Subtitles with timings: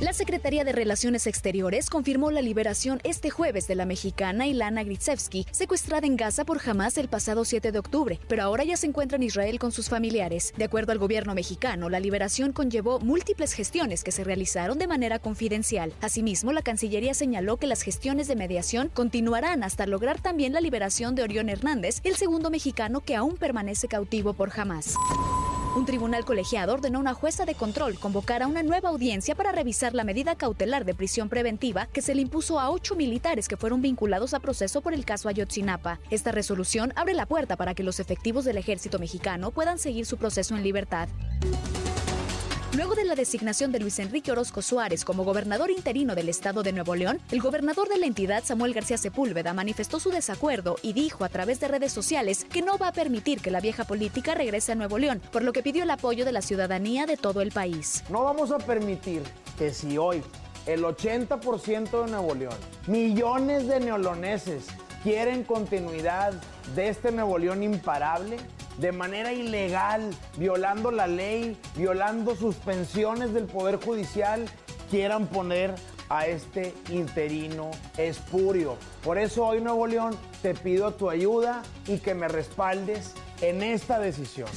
[0.00, 5.46] La Secretaría de Relaciones Exteriores confirmó la liberación este jueves de la mexicana Ilana Gritsevsky,
[5.52, 9.16] secuestrada en Gaza por Hamas el pasado 7 de octubre, pero ahora ya se encuentra
[9.16, 10.52] en Israel con sus familiares.
[10.56, 15.20] De acuerdo al gobierno mexicano, la liberación conllevó múltiples gestiones que se realizaron de manera
[15.20, 15.92] confidencial.
[16.00, 21.14] Asimismo, la Cancillería señaló que las gestiones de mediación continuarán hasta lograr también la liberación
[21.14, 24.96] de Orión Hernández, el segundo mexicano que aún permanece cautivo por Hamas.
[25.76, 29.50] Un tribunal colegiado ordenó a una jueza de control convocar a una nueva audiencia para
[29.50, 33.56] revisar la medida cautelar de prisión preventiva que se le impuso a ocho militares que
[33.56, 35.98] fueron vinculados a proceso por el caso Ayotzinapa.
[36.10, 40.16] Esta resolución abre la puerta para que los efectivos del ejército mexicano puedan seguir su
[40.16, 41.08] proceso en libertad.
[42.76, 46.72] Luego de la designación de Luis Enrique Orozco Suárez como gobernador interino del estado de
[46.72, 51.22] Nuevo León, el gobernador de la entidad, Samuel García Sepúlveda, manifestó su desacuerdo y dijo
[51.22, 54.72] a través de redes sociales que no va a permitir que la vieja política regrese
[54.72, 57.52] a Nuevo León, por lo que pidió el apoyo de la ciudadanía de todo el
[57.52, 58.02] país.
[58.08, 59.22] No vamos a permitir
[59.56, 60.24] que si hoy
[60.66, 62.56] el 80% de Nuevo León,
[62.88, 64.66] millones de neoloneses
[65.04, 66.32] quieren continuidad
[66.74, 68.38] de este Nuevo León imparable,
[68.78, 74.46] de manera ilegal, violando la ley, violando suspensiones del Poder Judicial,
[74.90, 75.74] quieran poner
[76.08, 78.76] a este interino espurio.
[79.04, 83.98] Por eso hoy Nuevo León te pido tu ayuda y que me respaldes en esta
[83.98, 84.48] decisión.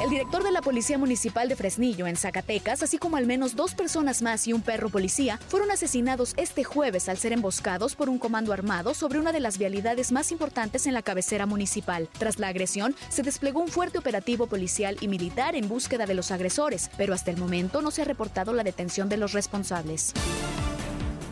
[0.00, 3.74] El director de la Policía Municipal de Fresnillo, en Zacatecas, así como al menos dos
[3.74, 8.20] personas más y un perro policía, fueron asesinados este jueves al ser emboscados por un
[8.20, 12.08] comando armado sobre una de las vialidades más importantes en la cabecera municipal.
[12.16, 16.30] Tras la agresión, se desplegó un fuerte operativo policial y militar en búsqueda de los
[16.30, 20.14] agresores, pero hasta el momento no se ha reportado la detención de los responsables.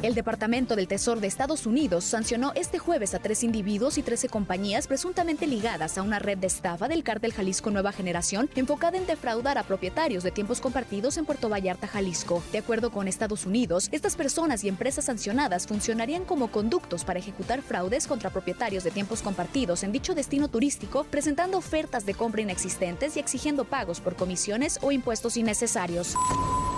[0.03, 4.29] El Departamento del Tesoro de Estados Unidos sancionó este jueves a tres individuos y 13
[4.29, 9.07] compañías presuntamente ligadas a una red de estafa del cártel Jalisco Nueva Generación enfocada en
[9.07, 12.43] defraudar a propietarios de tiempos compartidos en Puerto Vallarta, Jalisco.
[12.53, 17.63] De acuerdo con Estados Unidos, estas personas y empresas sancionadas funcionarían como conductos para ejecutar
[17.63, 23.17] fraudes contra propietarios de tiempos compartidos en dicho destino turístico, presentando ofertas de compra inexistentes
[23.17, 26.15] y exigiendo pagos por comisiones o impuestos innecesarios.